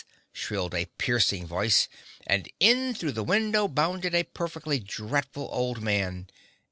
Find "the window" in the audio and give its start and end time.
3.11-3.67